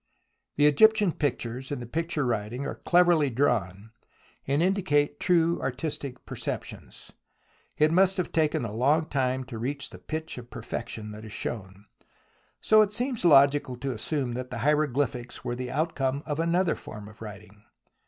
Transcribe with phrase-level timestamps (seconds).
[0.55, 3.91] The Egyptian pictures in the picture writing are cleverly drawn,
[4.47, 7.11] and indicate true artistic per ceptions.
[7.77, 11.33] It must have taken a long time to reach the pitch of perfection that is
[11.33, 11.85] shown.
[12.61, 17.07] So it seems logical to assume that the hieroglyphics were the outcome of another form
[17.07, 17.61] of writing.